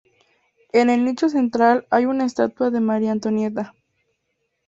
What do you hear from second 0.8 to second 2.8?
el nicho central hay una estatua de